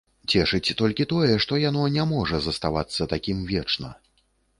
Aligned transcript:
Цешыць 0.35 0.75
толькі 0.79 1.05
тое, 1.11 1.33
што 1.45 1.59
яно 1.63 1.83
не 1.97 2.05
можа 2.13 2.39
заставацца 2.45 3.07
такім 3.13 3.45
вечна. 3.53 3.93